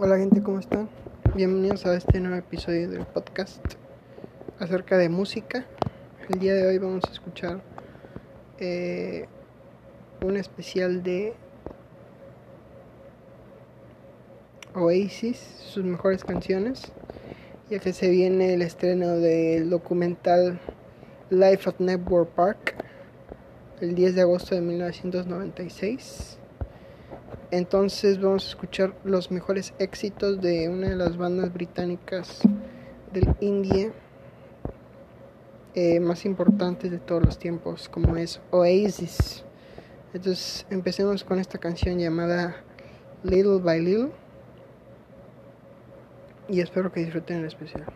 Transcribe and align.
Hola 0.00 0.16
gente, 0.16 0.40
¿cómo 0.44 0.60
están? 0.60 0.88
Bienvenidos 1.34 1.84
a 1.84 1.96
este 1.96 2.20
nuevo 2.20 2.36
episodio 2.36 2.88
del 2.88 3.04
podcast 3.04 3.60
acerca 4.60 4.96
de 4.96 5.08
música. 5.08 5.66
El 6.28 6.38
día 6.38 6.54
de 6.54 6.68
hoy 6.68 6.78
vamos 6.78 7.02
a 7.08 7.10
escuchar 7.10 7.60
eh, 8.60 9.26
un 10.24 10.36
especial 10.36 11.02
de 11.02 11.34
Oasis, 14.72 15.38
sus 15.38 15.82
mejores 15.82 16.22
canciones, 16.22 16.92
ya 17.68 17.80
que 17.80 17.92
se 17.92 18.08
viene 18.08 18.54
el 18.54 18.62
estreno 18.62 19.16
del 19.16 19.68
documental 19.68 20.60
Life 21.28 21.70
at 21.70 21.80
Network 21.80 22.30
Park 22.36 22.76
el 23.80 23.96
10 23.96 24.14
de 24.14 24.20
agosto 24.20 24.54
de 24.54 24.60
1996. 24.60 26.37
Entonces 27.50 28.20
vamos 28.20 28.44
a 28.44 28.48
escuchar 28.50 28.94
los 29.04 29.30
mejores 29.30 29.72
éxitos 29.78 30.40
de 30.42 30.68
una 30.68 30.90
de 30.90 30.96
las 30.96 31.16
bandas 31.16 31.50
británicas 31.50 32.40
del 33.12 33.34
indie 33.40 33.90
eh, 35.74 35.98
más 35.98 36.26
importantes 36.26 36.90
de 36.90 36.98
todos 36.98 37.24
los 37.24 37.38
tiempos, 37.38 37.88
como 37.88 38.16
es 38.16 38.40
Oasis. 38.50 39.44
Entonces 40.12 40.66
empecemos 40.68 41.24
con 41.24 41.38
esta 41.38 41.56
canción 41.56 41.98
llamada 41.98 42.56
Little 43.22 43.60
by 43.62 43.80
Little 43.80 44.10
y 46.48 46.60
espero 46.60 46.92
que 46.92 47.00
disfruten 47.00 47.38
el 47.38 47.46
especial. 47.46 47.86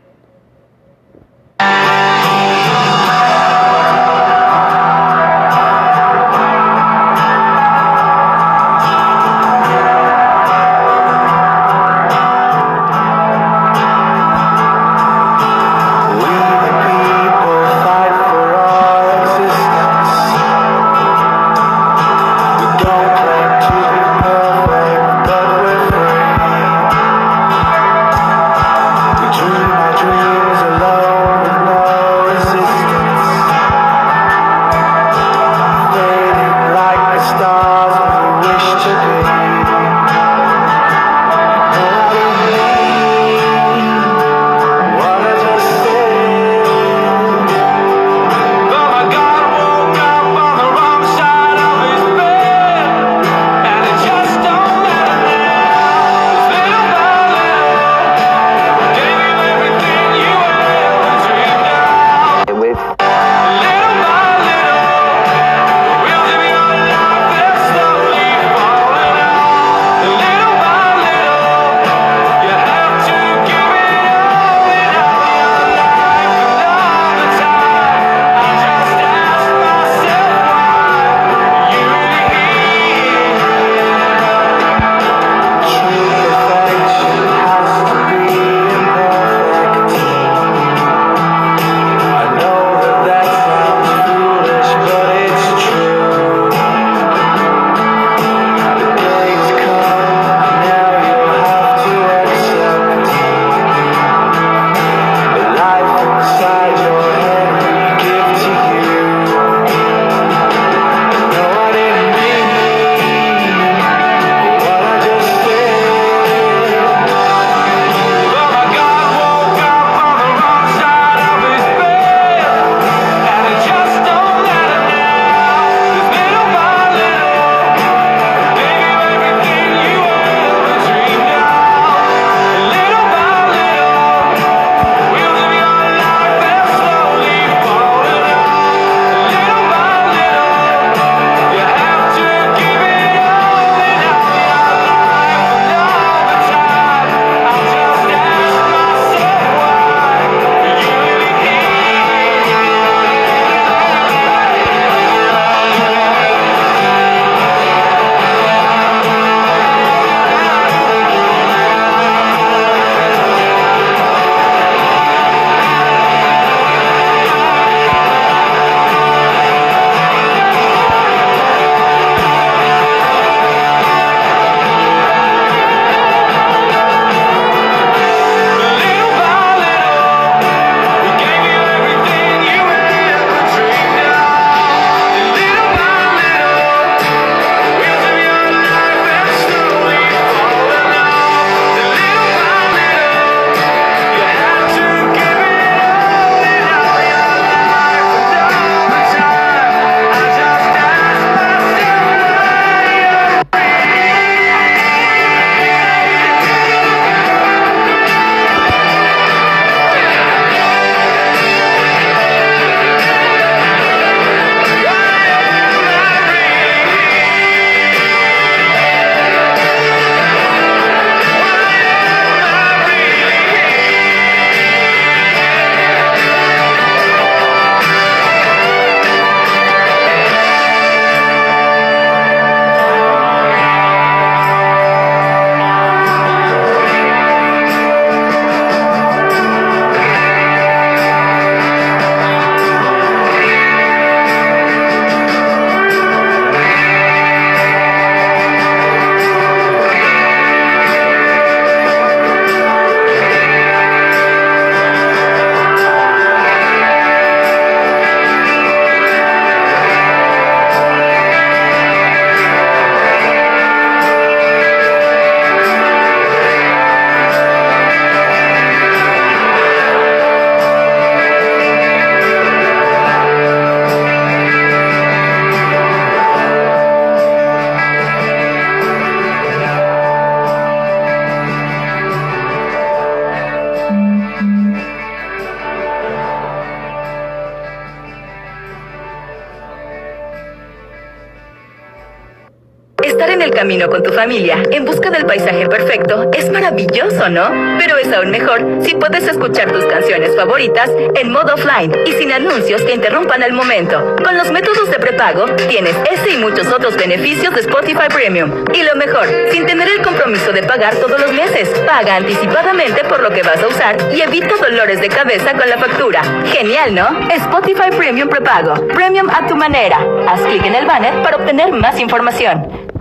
Camino 293.50 293.89
con 293.89 294.03
tu 294.03 294.12
familia 294.12 294.62
en 294.71 294.85
busca 294.85 295.11
del 295.11 295.27
paisaje 295.27 295.67
perfecto 295.67 296.31
es 296.33 296.50
maravilloso, 296.50 297.29
¿no? 297.29 297.50
Pero 297.79 297.97
es 297.97 298.12
aún 298.12 298.31
mejor 298.31 298.65
si 298.83 298.94
puedes 298.94 299.27
escuchar 299.27 299.71
tus 299.73 299.85
canciones 299.87 300.35
favoritas 300.37 300.91
en 301.15 301.31
modo 301.31 301.55
offline 301.55 301.93
y 302.06 302.12
sin 302.12 302.33
anuncios 302.33 302.83
que 302.83 302.94
interrumpan 302.94 303.43
el 303.43 303.53
momento. 303.53 304.17
Con 304.23 304.37
los 304.37 304.50
métodos 304.50 304.91
de 304.91 304.99
prepago 304.99 305.47
tienes 305.69 305.97
ese 306.11 306.35
y 306.35 306.37
muchos 306.39 306.67
otros 306.69 306.97
beneficios 306.97 307.55
de 307.55 307.61
Spotify 307.61 308.09
Premium. 308.12 308.65
Y 308.75 308.83
lo 308.83 308.94
mejor, 308.97 309.27
sin 309.50 309.67
tener 309.67 309.88
el 309.88 310.03
compromiso 310.03 310.53
de 310.53 310.62
pagar 310.62 310.95
todos 310.97 311.21
los 311.21 311.33
meses. 311.33 311.69
Paga 311.87 312.17
anticipadamente 312.17 313.05
por 313.05 313.21
lo 313.21 313.31
que 313.31 313.43
vas 313.43 313.62
a 313.62 313.67
usar 313.67 313.97
y 314.15 314.21
evita 314.21 314.55
dolores 314.56 315.00
de 315.00 315.09
cabeza 315.09 315.55
con 315.55 315.69
la 315.69 315.79
factura. 315.79 316.23
Genial, 316.47 316.95
¿no? 316.95 317.09
Spotify 317.31 317.91
Premium 317.97 318.29
prepago. 318.29 318.87
Premium 318.88 319.29
a 319.31 319.47
tu 319.47 319.56
manera. 319.56 319.99
Haz 320.29 320.41
clic 320.43 320.65
en 320.65 320.75
el 320.75 320.87
banner 320.87 321.23
para 321.23 321.37
obtener 321.37 321.73
más 321.73 321.99
información. 321.99 322.92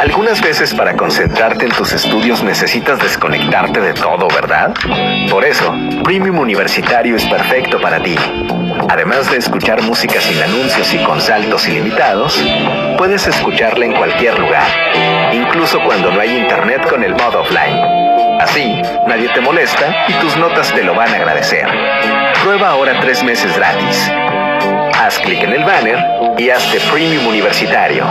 Algunas 0.00 0.40
veces 0.40 0.72
para 0.72 0.96
concentrarte 0.96 1.66
en 1.66 1.72
tus 1.72 1.92
estudios 1.92 2.42
necesitas 2.42 2.98
desconectarte 3.00 3.80
de 3.80 3.92
todo, 3.92 4.26
¿verdad? 4.28 4.74
Por 5.30 5.44
eso, 5.44 5.74
Premium 6.04 6.38
Universitario 6.38 7.16
es 7.16 7.24
perfecto 7.26 7.80
para 7.80 8.02
ti. 8.02 8.16
Además 8.88 9.30
de 9.30 9.36
escuchar 9.36 9.82
música 9.82 10.20
sin 10.20 10.42
anuncios 10.42 10.94
y 10.94 10.98
con 11.04 11.20
saltos 11.20 11.68
ilimitados, 11.68 12.42
puedes 12.96 13.26
escucharla 13.26 13.84
en 13.84 13.92
cualquier 13.92 14.38
lugar, 14.38 14.66
incluso 15.32 15.80
cuando 15.82 16.10
no 16.10 16.20
hay 16.20 16.38
internet 16.38 16.88
con 16.88 17.04
el 17.04 17.12
modo 17.12 17.40
offline. 17.40 17.78
Así, 18.40 18.80
nadie 19.06 19.28
te 19.34 19.40
molesta 19.40 20.06
y 20.08 20.14
tus 20.14 20.36
notas 20.36 20.72
te 20.72 20.82
lo 20.82 20.94
van 20.94 21.12
a 21.12 21.16
agradecer. 21.16 21.68
Prueba 22.42 22.70
ahora 22.70 22.98
tres 23.00 23.22
meses 23.22 23.54
gratis. 23.54 24.10
Haz 24.98 25.18
clic 25.18 25.42
en 25.42 25.52
el 25.52 25.64
banner 25.64 25.98
y 26.38 26.48
hazte 26.48 26.78
Premium 26.90 27.26
Universitario. 27.26 28.06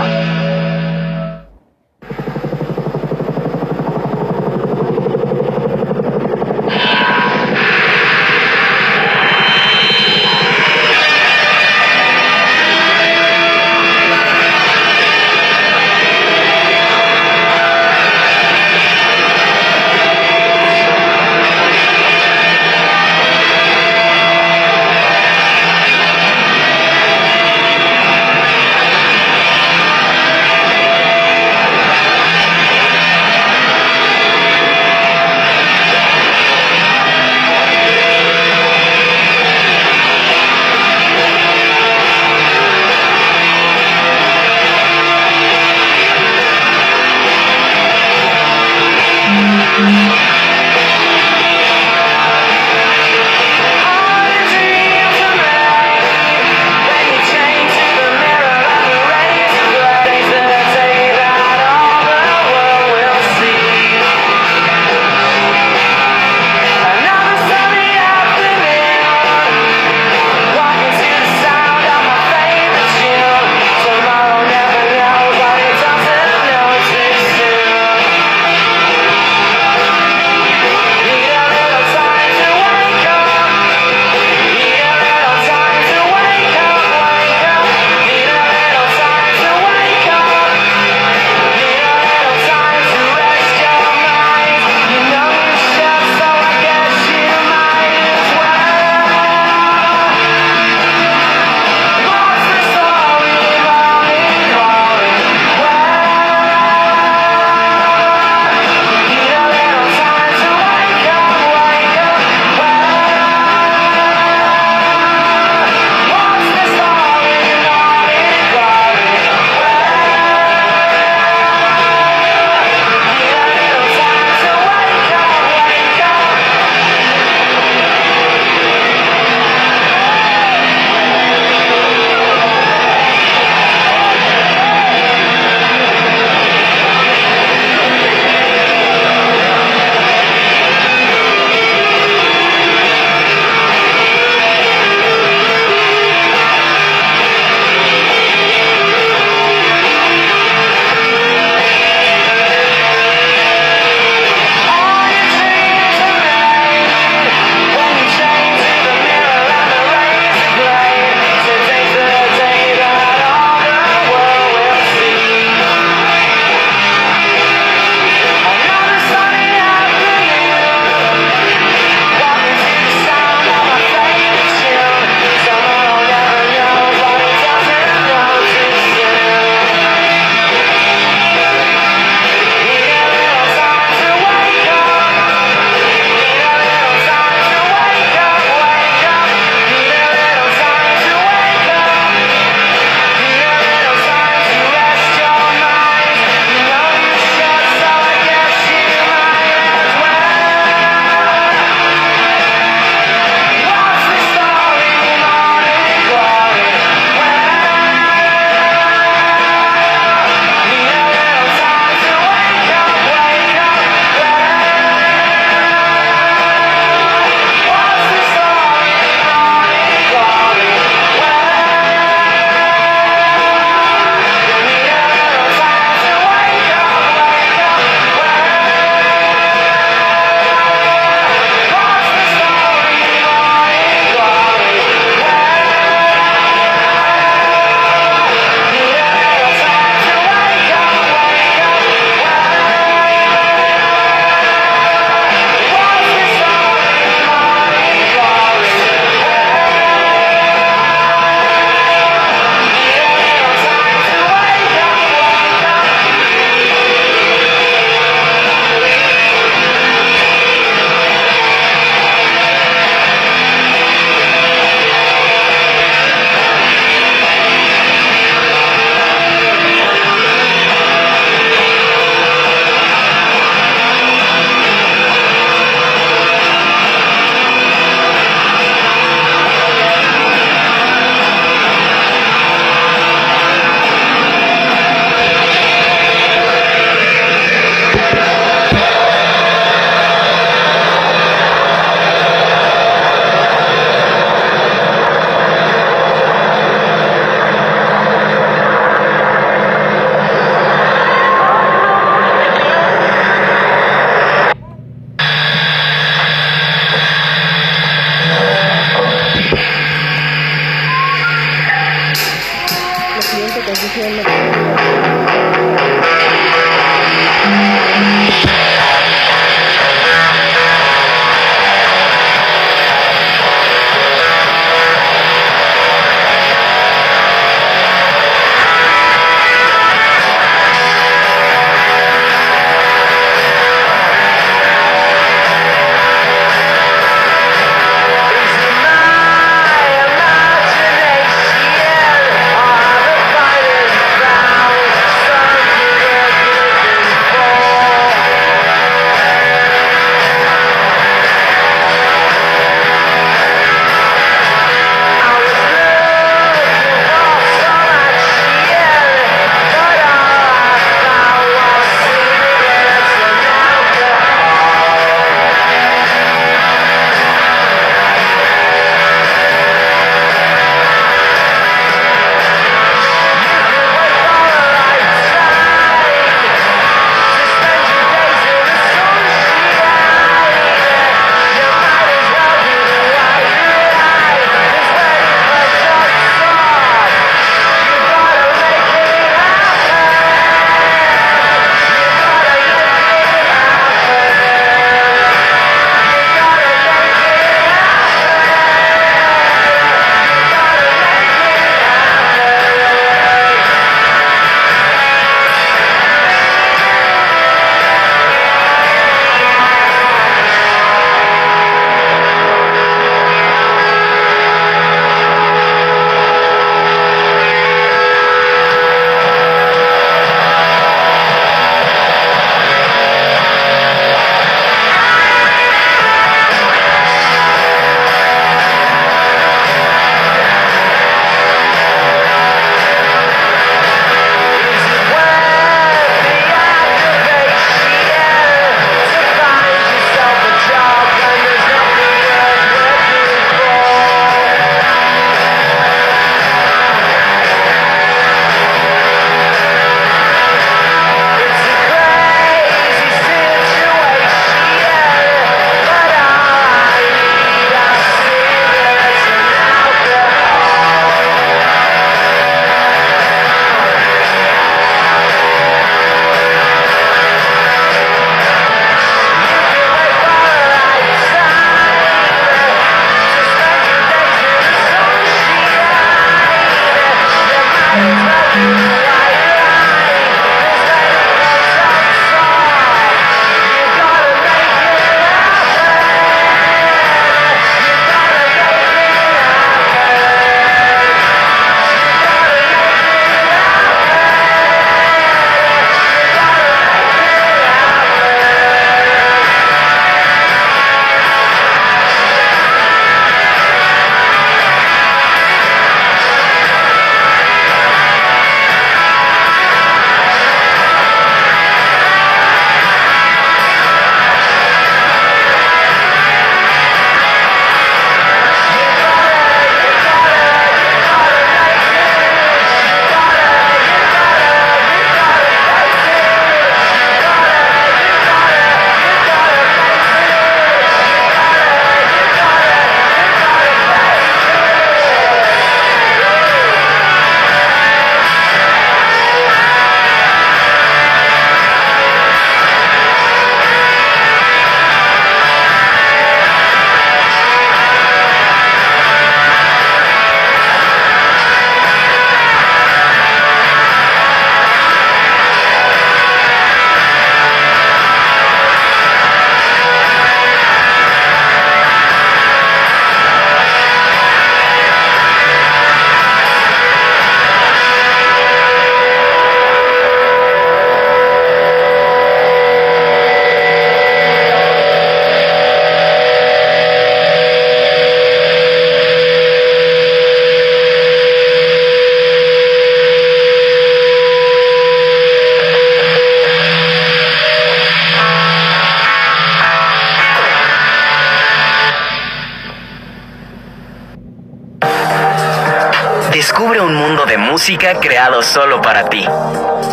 Música 597.67 597.99
creado 597.99 598.41
solo 598.43 598.81
para 598.81 599.09
ti. 599.09 599.27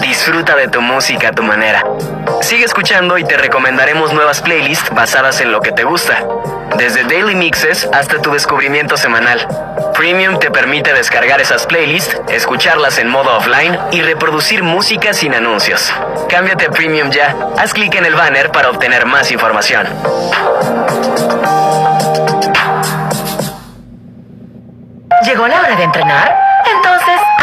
Disfruta 0.00 0.56
de 0.56 0.66
tu 0.66 0.80
música 0.80 1.28
a 1.28 1.32
tu 1.32 1.44
manera. 1.44 1.84
Sigue 2.40 2.64
escuchando 2.64 3.18
y 3.18 3.24
te 3.24 3.36
recomendaremos 3.36 4.12
nuevas 4.12 4.40
playlists 4.40 4.92
basadas 4.92 5.40
en 5.40 5.52
lo 5.52 5.60
que 5.60 5.70
te 5.70 5.84
gusta. 5.84 6.24
Desde 6.76 7.04
daily 7.04 7.36
mixes 7.36 7.88
hasta 7.92 8.20
tu 8.20 8.32
descubrimiento 8.32 8.96
semanal. 8.96 9.46
Premium 9.94 10.40
te 10.40 10.50
permite 10.50 10.92
descargar 10.92 11.40
esas 11.40 11.64
playlists, 11.66 12.20
escucharlas 12.30 12.98
en 12.98 13.06
modo 13.06 13.36
offline 13.36 13.78
y 13.92 14.02
reproducir 14.02 14.64
música 14.64 15.14
sin 15.14 15.32
anuncios. 15.32 15.94
Cámbiate 16.28 16.66
a 16.66 16.70
Premium 16.70 17.10
ya. 17.10 17.36
Haz 17.56 17.72
clic 17.74 17.94
en 17.94 18.06
el 18.06 18.16
banner 18.16 18.50
para 18.50 18.70
obtener 18.70 19.06
más 19.06 19.30
información. 19.30 19.86
¿Llegó 25.24 25.46
la 25.46 25.60
hora 25.60 25.76
de 25.76 25.84
entrenar? 25.84 26.51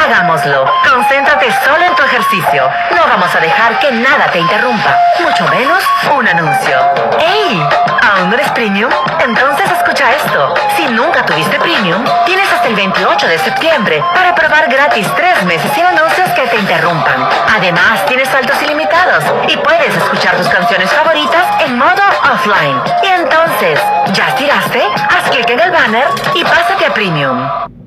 Hagámoslo. 0.09 0.65
Concéntrate 0.89 1.51
solo 1.63 1.85
en 1.85 1.95
tu 1.95 2.01
ejercicio. 2.01 2.67
No 2.95 3.03
vamos 3.07 3.33
a 3.35 3.39
dejar 3.39 3.77
que 3.77 3.91
nada 3.91 4.25
te 4.31 4.39
interrumpa, 4.39 4.97
mucho 5.19 5.47
menos 5.49 5.83
un 6.11 6.27
anuncio. 6.27 6.79
¡Ey! 7.19 7.63
¿Aún 8.01 8.29
no 8.29 8.33
eres 8.33 8.49
premium? 8.49 8.89
Entonces 9.19 9.71
escucha 9.71 10.11
esto. 10.15 10.55
Si 10.75 10.87
nunca 10.87 11.23
tuviste 11.23 11.59
premium, 11.59 12.03
tienes 12.25 12.51
hasta 12.51 12.69
el 12.69 12.75
28 12.75 13.27
de 13.27 13.37
septiembre 13.37 14.03
para 14.15 14.33
probar 14.33 14.67
gratis 14.67 15.07
tres 15.15 15.43
meses 15.43 15.71
sin 15.75 15.85
anuncios 15.85 16.27
que 16.31 16.47
te 16.47 16.57
interrumpan. 16.57 17.29
Además, 17.55 18.03
tienes 18.07 18.29
saltos 18.29 18.59
ilimitados 18.63 19.23
y 19.47 19.57
puedes 19.57 19.95
escuchar 19.95 20.35
tus 20.37 20.47
canciones 20.47 20.91
favoritas 20.91 21.45
en 21.59 21.77
modo 21.77 22.01
offline. 22.33 22.81
Y 23.03 23.07
entonces, 23.09 23.79
¿ya 24.13 24.29
estiraste? 24.29 24.81
Haz 25.15 25.29
clic 25.29 25.47
en 25.51 25.59
el 25.59 25.69
banner 25.69 26.07
y 26.33 26.43
pásate 26.43 26.87
a 26.87 26.93
premium. 26.95 27.78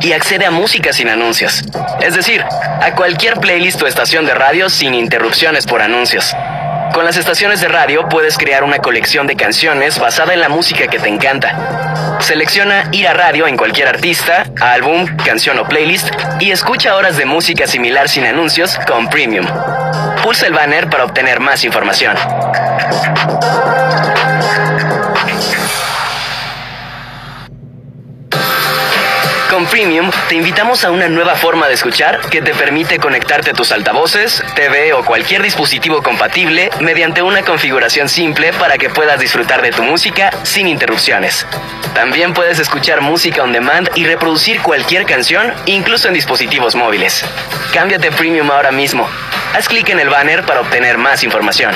Y 0.00 0.12
accede 0.12 0.46
a 0.46 0.50
música 0.50 0.92
sin 0.92 1.08
anuncios. 1.08 1.62
Es 2.00 2.14
decir, 2.14 2.42
a 2.42 2.94
cualquier 2.94 3.40
playlist 3.40 3.82
o 3.82 3.86
estación 3.86 4.26
de 4.26 4.34
radio 4.34 4.68
sin 4.70 4.94
interrupciones 4.94 5.66
por 5.66 5.82
anuncios. 5.82 6.34
Con 6.92 7.04
las 7.04 7.16
estaciones 7.16 7.60
de 7.60 7.68
radio 7.68 8.08
puedes 8.08 8.36
crear 8.38 8.64
una 8.64 8.78
colección 8.78 9.26
de 9.26 9.36
canciones 9.36 9.98
basada 9.98 10.34
en 10.34 10.40
la 10.40 10.48
música 10.48 10.88
que 10.88 10.98
te 10.98 11.08
encanta. 11.08 12.18
Selecciona 12.20 12.88
ir 12.92 13.06
a 13.06 13.14
radio 13.14 13.46
en 13.46 13.56
cualquier 13.56 13.88
artista, 13.88 14.44
álbum, 14.60 15.06
canción 15.24 15.58
o 15.58 15.68
playlist 15.68 16.08
y 16.40 16.50
escucha 16.50 16.96
horas 16.96 17.16
de 17.16 17.26
música 17.26 17.66
similar 17.66 18.08
sin 18.08 18.24
anuncios 18.24 18.78
con 18.86 19.08
Premium. 19.08 19.46
Pulsa 20.22 20.46
el 20.46 20.54
banner 20.54 20.88
para 20.88 21.04
obtener 21.04 21.40
más 21.40 21.62
información. 21.64 22.16
Premium 29.70 30.10
te 30.28 30.34
invitamos 30.34 30.84
a 30.84 30.90
una 30.90 31.08
nueva 31.08 31.36
forma 31.36 31.68
de 31.68 31.74
escuchar 31.74 32.20
que 32.30 32.40
te 32.40 32.54
permite 32.54 32.98
conectarte 32.98 33.50
a 33.50 33.52
tus 33.52 33.70
altavoces, 33.72 34.42
TV 34.54 34.92
o 34.92 35.04
cualquier 35.04 35.42
dispositivo 35.42 36.02
compatible 36.02 36.70
mediante 36.80 37.22
una 37.22 37.42
configuración 37.42 38.08
simple 38.08 38.52
para 38.54 38.78
que 38.78 38.88
puedas 38.90 39.20
disfrutar 39.20 39.62
de 39.62 39.70
tu 39.70 39.82
música 39.82 40.30
sin 40.42 40.68
interrupciones. 40.68 41.46
También 41.94 42.32
puedes 42.32 42.58
escuchar 42.58 43.00
música 43.00 43.42
on 43.42 43.52
demand 43.52 43.88
y 43.94 44.06
reproducir 44.06 44.60
cualquier 44.62 45.04
canción, 45.04 45.52
incluso 45.66 46.08
en 46.08 46.14
dispositivos 46.14 46.74
móviles. 46.74 47.24
Cámbiate 47.72 48.10
Premium 48.12 48.50
ahora 48.50 48.72
mismo. 48.72 49.08
Haz 49.54 49.68
clic 49.68 49.88
en 49.90 50.00
el 50.00 50.08
banner 50.08 50.44
para 50.44 50.60
obtener 50.60 50.98
más 50.98 51.22
información. 51.22 51.72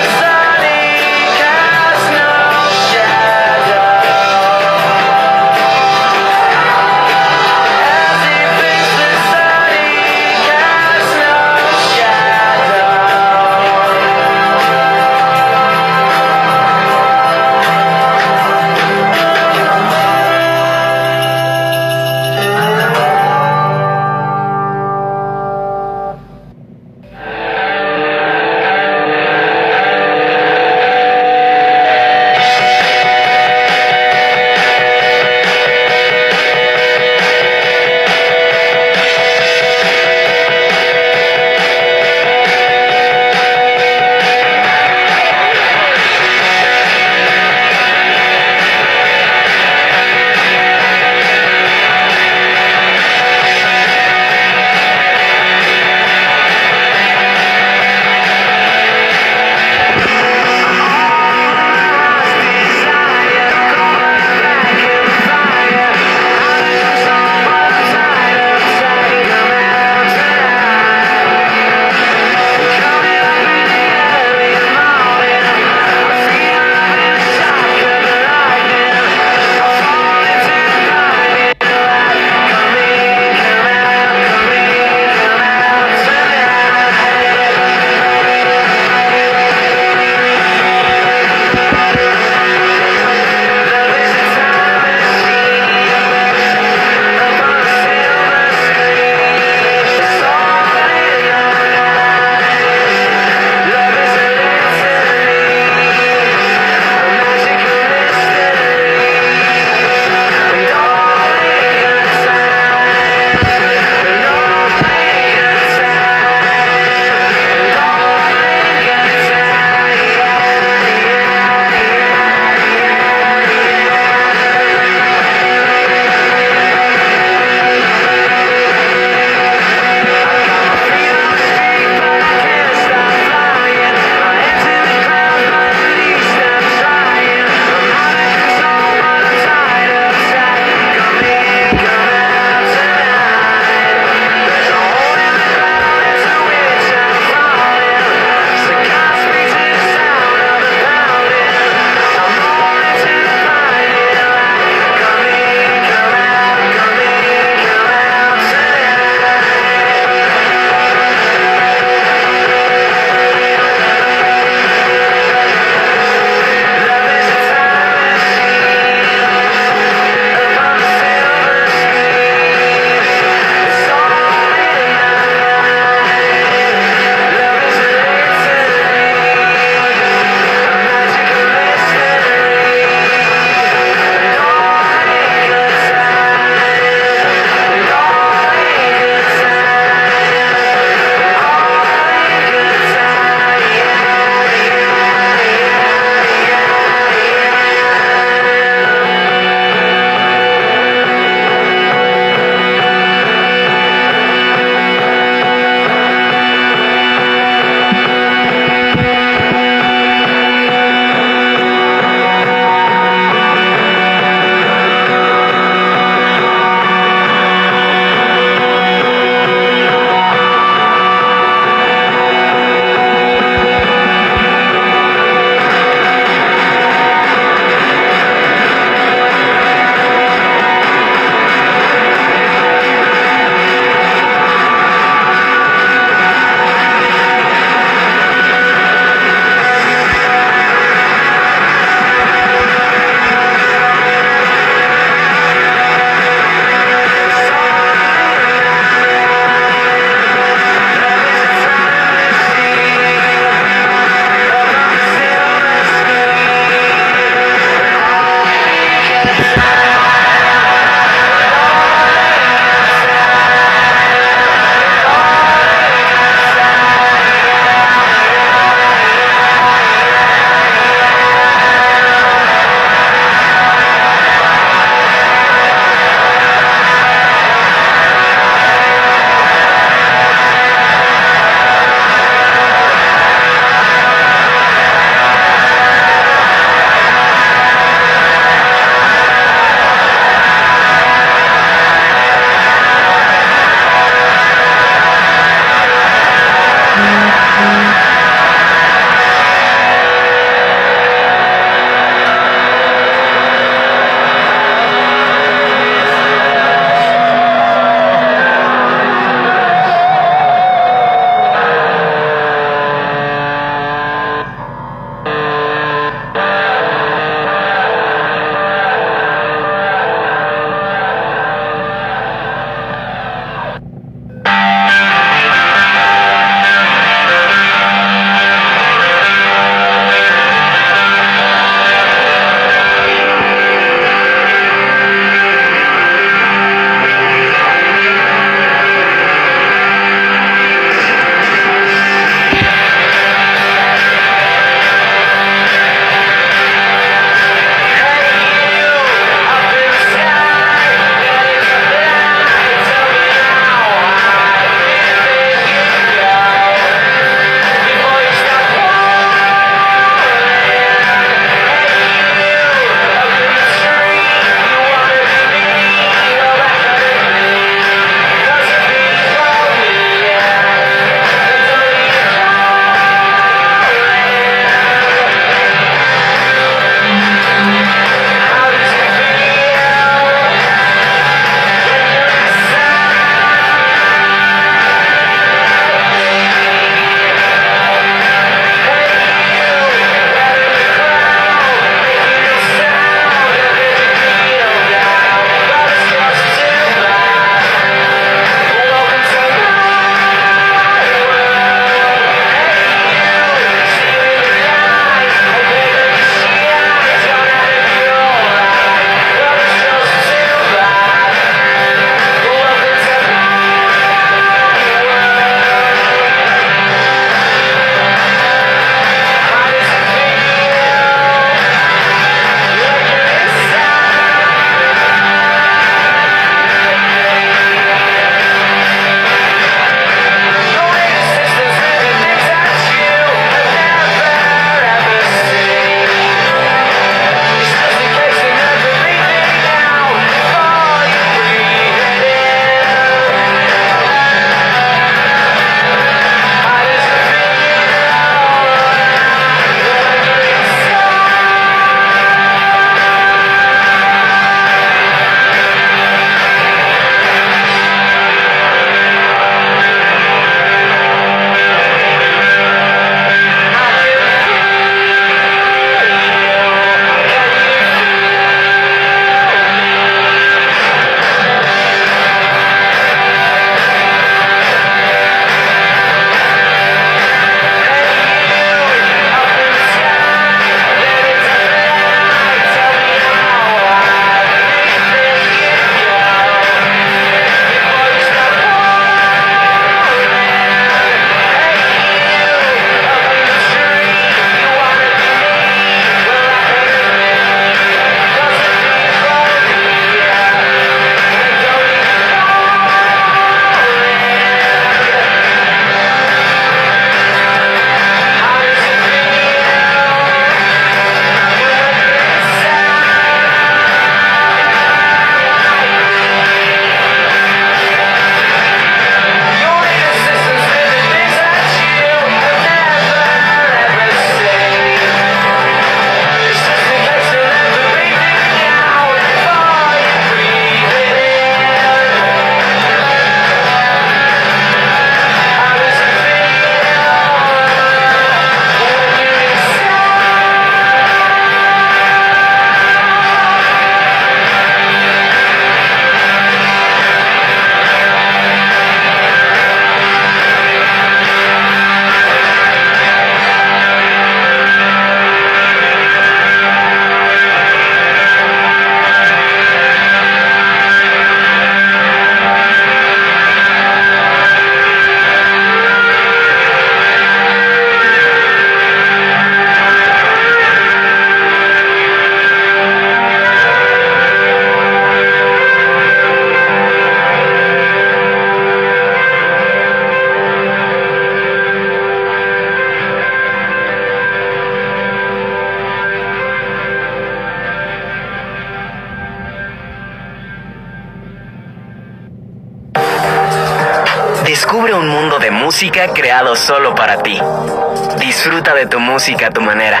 Música 599.12 599.48
a 599.48 599.50
tu 599.50 599.60
manera. 599.60 600.00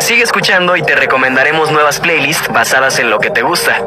Sigue 0.00 0.22
escuchando 0.22 0.76
y 0.76 0.82
te 0.82 0.94
recomendaremos 0.94 1.70
nuevas 1.70 2.00
playlists 2.00 2.52
basadas 2.52 2.98
en 2.98 3.08
lo 3.08 3.18
que 3.18 3.30
te 3.30 3.40
gusta. 3.40 3.80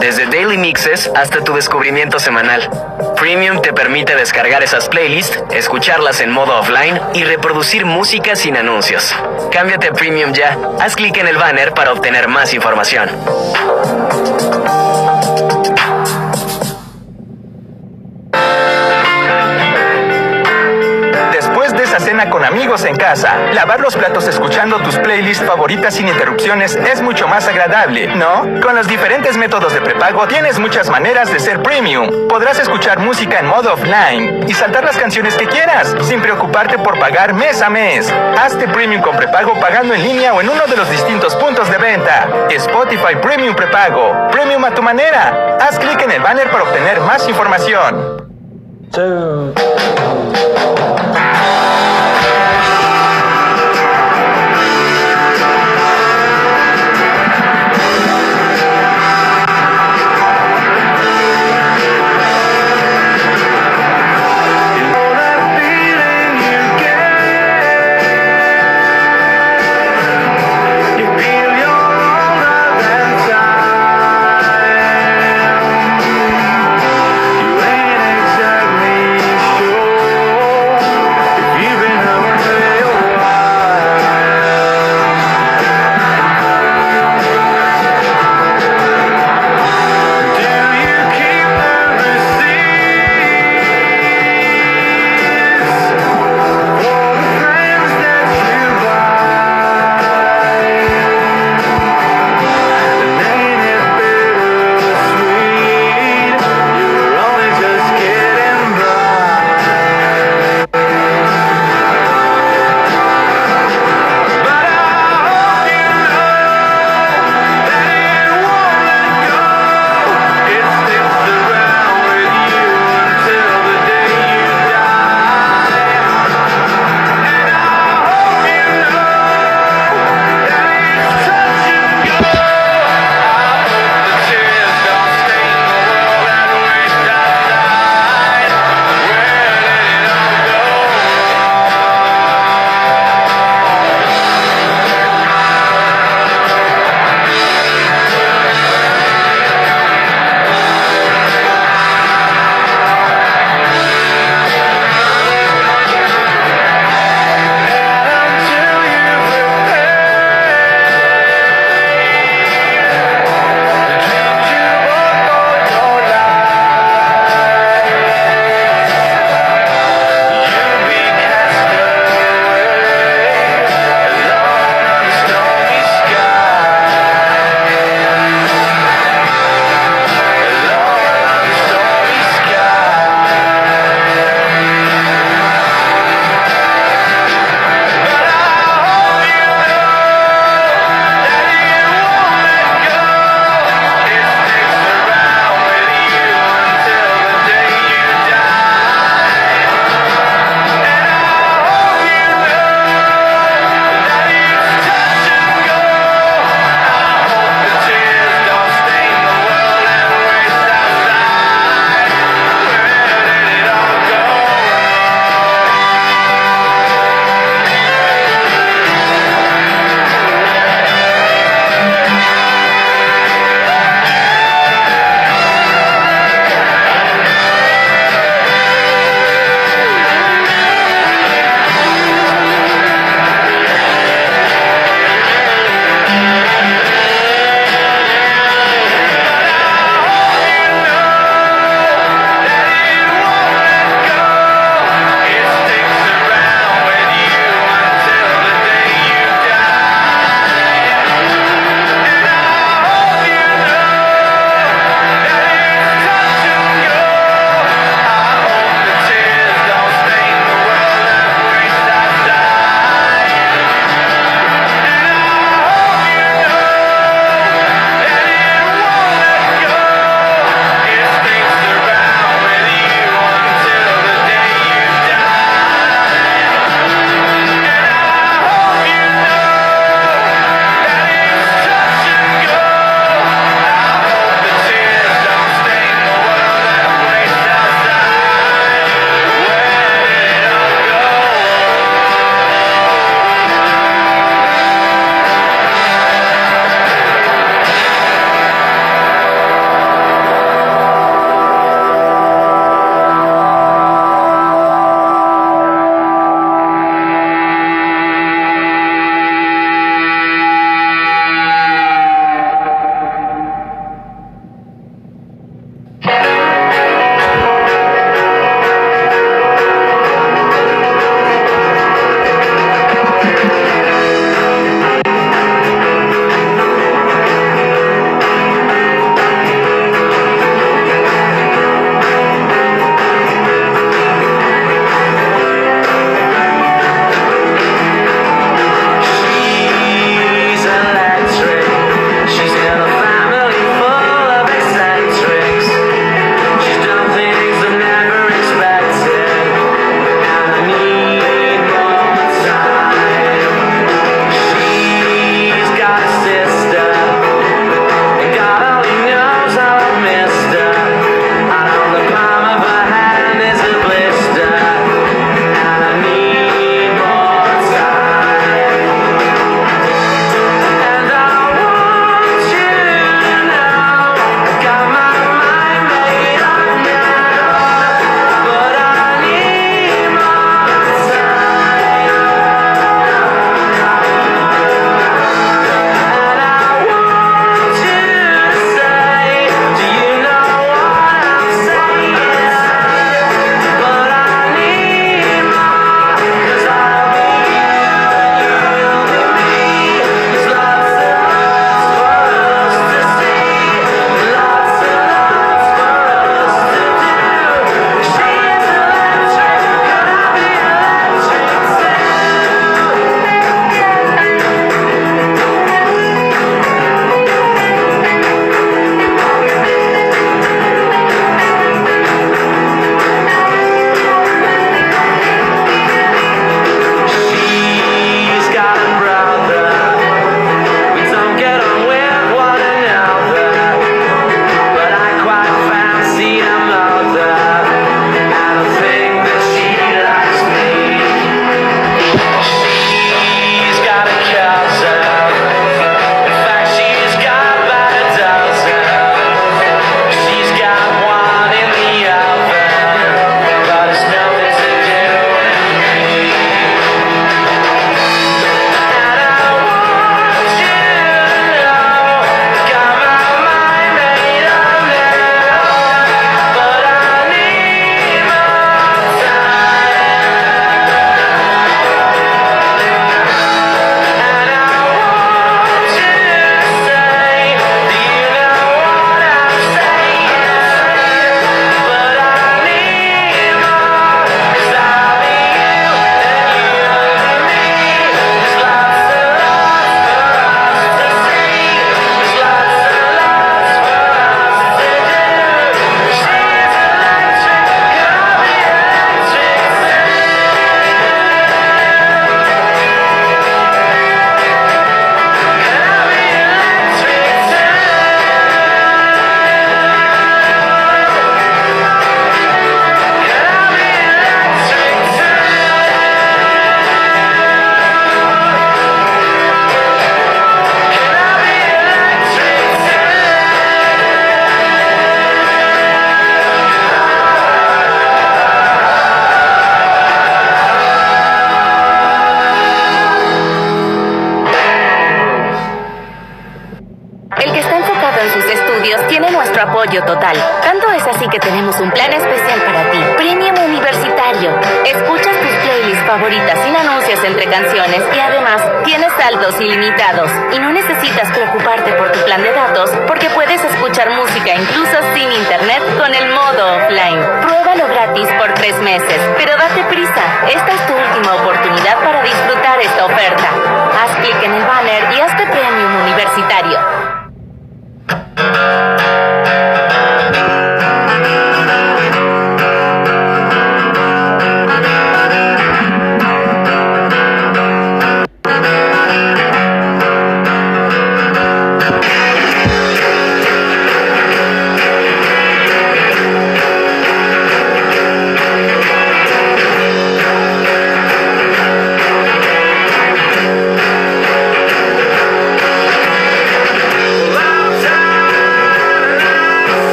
Desde 0.00 0.24
daily 0.24 0.56
mixes 0.56 1.10
hasta 1.14 1.44
tu 1.44 1.54
descubrimiento 1.54 2.18
semanal. 2.18 2.70
Premium 3.16 3.60
te 3.60 3.74
permite 3.74 4.16
descargar 4.16 4.62
esas 4.62 4.88
playlists, 4.88 5.42
escucharlas 5.50 6.20
en 6.20 6.30
modo 6.30 6.58
offline 6.58 6.98
y 7.12 7.24
reproducir 7.24 7.84
música 7.84 8.36
sin 8.36 8.56
anuncios. 8.56 9.14
Cámbiate 9.52 9.88
a 9.88 9.92
Premium 9.92 10.32
ya. 10.32 10.56
Haz 10.80 10.96
clic 10.96 11.18
en 11.18 11.28
el 11.28 11.36
banner 11.36 11.74
para 11.74 11.92
obtener 11.92 12.26
más 12.26 12.54
información. 12.54 13.10
Con 22.24 22.44
amigos 22.44 22.84
en 22.86 22.96
casa, 22.96 23.36
lavar 23.52 23.80
los 23.80 23.94
platos 23.94 24.26
escuchando 24.26 24.78
tus 24.78 24.96
playlists 24.96 25.44
favoritas 25.44 25.94
sin 25.94 26.08
interrupciones 26.08 26.74
es 26.74 27.02
mucho 27.02 27.28
más 27.28 27.46
agradable, 27.46 28.06
¿no? 28.16 28.40
Con 28.62 28.74
los 28.74 28.88
diferentes 28.88 29.36
métodos 29.36 29.74
de 29.74 29.82
prepago 29.82 30.26
tienes 30.26 30.58
muchas 30.58 30.88
maneras 30.88 31.30
de 31.30 31.38
ser 31.38 31.62
premium. 31.62 32.26
Podrás 32.26 32.58
escuchar 32.58 33.00
música 33.00 33.38
en 33.38 33.46
modo 33.46 33.74
offline 33.74 34.48
y 34.48 34.54
saltar 34.54 34.82
las 34.84 34.96
canciones 34.96 35.34
que 35.34 35.46
quieras, 35.46 35.94
sin 36.02 36.22
preocuparte 36.22 36.78
por 36.78 36.98
pagar 36.98 37.34
mes 37.34 37.60
a 37.60 37.68
mes. 37.68 38.10
Hazte 38.42 38.66
premium 38.68 39.02
con 39.02 39.14
prepago 39.14 39.52
pagando 39.60 39.92
en 39.92 40.02
línea 40.02 40.32
o 40.32 40.40
en 40.40 40.48
uno 40.48 40.66
de 40.66 40.76
los 40.76 40.90
distintos 40.90 41.36
puntos 41.36 41.70
de 41.70 41.76
venta. 41.76 42.28
Spotify 42.48 43.14
Premium 43.20 43.54
Prepago. 43.54 44.28
Premium 44.32 44.64
a 44.64 44.70
tu 44.70 44.82
manera. 44.82 45.58
Haz 45.60 45.78
clic 45.78 46.00
en 46.00 46.12
el 46.12 46.22
banner 46.22 46.50
para 46.50 46.64
obtener 46.64 47.00
más 47.00 47.28
información. 47.28 48.26